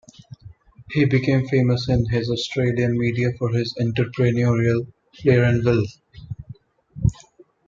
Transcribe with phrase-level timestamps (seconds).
[0.89, 6.01] He became famous in the Australian media for his entrepreneurial flair and wealth.